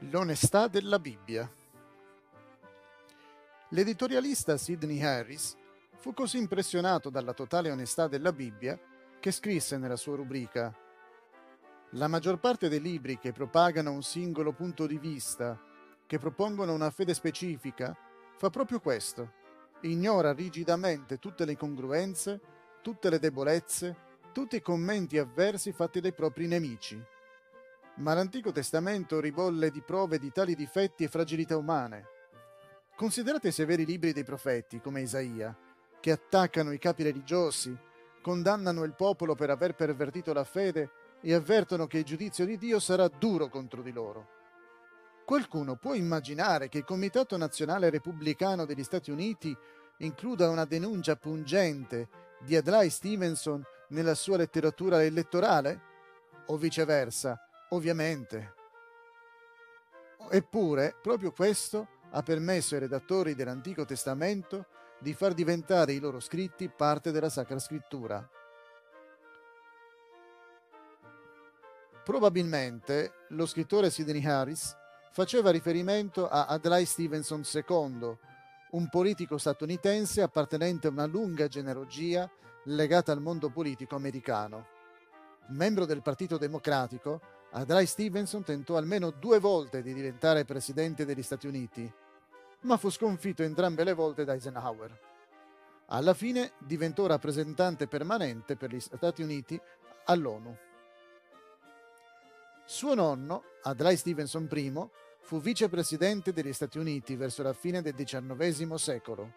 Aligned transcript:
L'onestà 0.00 0.68
della 0.68 0.98
Bibbia. 0.98 1.50
L'editorialista 3.70 4.58
Sidney 4.58 5.02
Harris 5.02 5.56
fu 5.96 6.12
così 6.12 6.36
impressionato 6.36 7.08
dalla 7.08 7.32
totale 7.32 7.70
onestà 7.70 8.06
della 8.06 8.30
Bibbia 8.30 8.78
che 9.18 9.30
scrisse 9.30 9.78
nella 9.78 9.96
sua 9.96 10.16
rubrica 10.16 10.70
La 11.92 12.08
maggior 12.08 12.38
parte 12.38 12.68
dei 12.68 12.82
libri 12.82 13.18
che 13.18 13.32
propagano 13.32 13.90
un 13.90 14.02
singolo 14.02 14.52
punto 14.52 14.86
di 14.86 14.98
vista, 14.98 15.58
che 16.06 16.18
propongono 16.18 16.74
una 16.74 16.90
fede 16.90 17.14
specifica, 17.14 17.96
fa 18.36 18.50
proprio 18.50 18.80
questo. 18.80 19.32
Ignora 19.80 20.34
rigidamente 20.34 21.18
tutte 21.18 21.46
le 21.46 21.52
incongruenze, 21.52 22.38
tutte 22.82 23.08
le 23.08 23.18
debolezze, 23.18 23.96
tutti 24.32 24.56
i 24.56 24.62
commenti 24.62 25.16
avversi 25.16 25.72
fatti 25.72 26.00
dai 26.00 26.12
propri 26.12 26.46
nemici 26.46 27.02
ma 27.96 28.14
l'Antico 28.14 28.52
Testamento 28.52 29.20
ribolle 29.20 29.70
di 29.70 29.82
prove 29.82 30.18
di 30.18 30.30
tali 30.32 30.54
difetti 30.54 31.04
e 31.04 31.08
fragilità 31.08 31.56
umane. 31.56 32.06
Considerate 32.94 33.48
i 33.48 33.52
severi 33.52 33.84
libri 33.84 34.12
dei 34.12 34.24
profeti, 34.24 34.80
come 34.80 35.02
Isaia, 35.02 35.56
che 36.00 36.10
attaccano 36.10 36.72
i 36.72 36.78
capi 36.78 37.02
religiosi, 37.02 37.76
condannano 38.22 38.84
il 38.84 38.94
popolo 38.94 39.34
per 39.34 39.50
aver 39.50 39.74
pervertito 39.74 40.32
la 40.32 40.44
fede 40.44 40.90
e 41.20 41.34
avvertono 41.34 41.86
che 41.86 41.98
il 41.98 42.04
giudizio 42.04 42.44
di 42.44 42.56
Dio 42.58 42.78
sarà 42.78 43.08
duro 43.08 43.48
contro 43.48 43.82
di 43.82 43.92
loro. 43.92 44.28
Qualcuno 45.24 45.76
può 45.76 45.94
immaginare 45.94 46.68
che 46.68 46.78
il 46.78 46.84
Comitato 46.84 47.36
Nazionale 47.36 47.90
Repubblicano 47.90 48.64
degli 48.64 48.84
Stati 48.84 49.10
Uniti 49.10 49.56
includa 49.98 50.48
una 50.48 50.64
denuncia 50.64 51.16
pungente 51.16 52.08
di 52.40 52.54
Adlai 52.54 52.90
Stevenson 52.90 53.62
nella 53.88 54.14
sua 54.14 54.36
letteratura 54.36 55.02
elettorale? 55.02 55.80
O 56.46 56.56
viceversa, 56.56 57.45
Ovviamente. 57.70 58.54
Eppure, 60.30 60.96
proprio 61.02 61.32
questo 61.32 61.88
ha 62.10 62.22
permesso 62.22 62.74
ai 62.74 62.80
redattori 62.80 63.34
dell'Antico 63.34 63.84
Testamento 63.84 64.66
di 64.98 65.12
far 65.14 65.34
diventare 65.34 65.92
i 65.92 65.98
loro 65.98 66.20
scritti 66.20 66.68
parte 66.68 67.10
della 67.10 67.28
Sacra 67.28 67.58
Scrittura. 67.58 68.28
Probabilmente 72.04 73.24
lo 73.30 73.46
scrittore 73.46 73.90
Sidney 73.90 74.24
Harris 74.24 74.76
faceva 75.10 75.50
riferimento 75.50 76.28
a 76.28 76.46
Adlai 76.46 76.84
Stevenson 76.84 77.42
II, 77.52 78.16
un 78.70 78.88
politico 78.88 79.38
statunitense 79.38 80.22
appartenente 80.22 80.86
a 80.86 80.90
una 80.90 81.06
lunga 81.06 81.48
genealogia 81.48 82.30
legata 82.64 83.12
al 83.12 83.20
mondo 83.20 83.50
politico 83.50 83.96
americano. 83.96 84.68
Membro 85.48 85.84
del 85.84 86.02
Partito 86.02 86.36
Democratico, 86.38 87.20
Adlai 87.56 87.86
Stevenson 87.86 88.42
tentò 88.44 88.76
almeno 88.76 89.10
due 89.10 89.38
volte 89.38 89.80
di 89.80 89.94
diventare 89.94 90.44
presidente 90.44 91.06
degli 91.06 91.22
Stati 91.22 91.46
Uniti, 91.46 91.90
ma 92.62 92.76
fu 92.76 92.90
sconfitto 92.90 93.42
entrambe 93.42 93.82
le 93.82 93.94
volte 93.94 94.24
da 94.24 94.34
Eisenhower. 94.34 95.00
Alla 95.86 96.12
fine 96.12 96.52
diventò 96.58 97.06
rappresentante 97.06 97.86
permanente 97.86 98.56
per 98.56 98.74
gli 98.74 98.78
Stati 98.78 99.22
Uniti 99.22 99.58
all'ONU. 100.04 100.54
Suo 102.66 102.94
nonno, 102.94 103.44
Adlai 103.62 103.96
Stevenson 103.96 104.48
I, 104.52 104.88
fu 105.20 105.40
vicepresidente 105.40 106.34
degli 106.34 106.52
Stati 106.52 106.76
Uniti 106.76 107.16
verso 107.16 107.42
la 107.42 107.54
fine 107.54 107.80
del 107.80 107.94
XIX 107.94 108.74
secolo. 108.74 109.32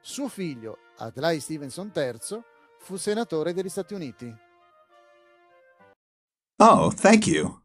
Suo 0.00 0.28
figlio, 0.28 0.78
Adlai 0.98 1.40
Stevenson 1.40 1.90
III, 1.92 2.40
fu 2.78 2.94
senatore 2.94 3.52
degli 3.52 3.68
Stati 3.68 3.94
Uniti. 3.94 4.52
Oh, 6.58 6.90
thank 6.90 7.26
you. 7.26 7.60